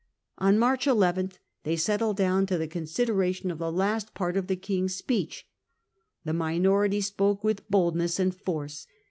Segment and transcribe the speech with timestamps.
[0.39, 1.29] On March n
[1.61, 5.47] they settled down to the consideration of the last part of the King's speech.
[6.25, 8.87] The minority spoke with boldness and force.